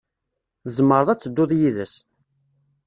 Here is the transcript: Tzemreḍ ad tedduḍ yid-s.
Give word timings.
Tzemreḍ 0.63 1.07
ad 1.09 1.19
tedduḍ 1.19 1.51
yid-s. 1.59 1.95